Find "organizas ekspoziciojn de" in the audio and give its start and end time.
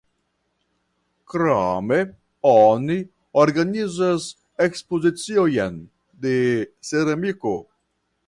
3.43-6.35